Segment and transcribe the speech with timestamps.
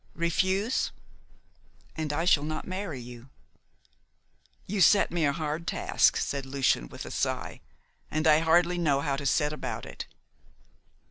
[0.15, 0.91] Refuse,
[1.95, 3.29] and I shall not marry you!"
[4.65, 7.61] "You set me a hard task," said Lucian, with a sigh,
[8.09, 10.07] "and I hardly know how to set about it."